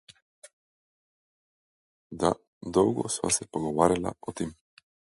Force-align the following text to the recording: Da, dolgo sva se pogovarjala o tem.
Da, 2.25 2.31
dolgo 2.79 3.07
sva 3.19 3.33
se 3.39 3.51
pogovarjala 3.55 4.19
o 4.31 4.39
tem. 4.41 4.61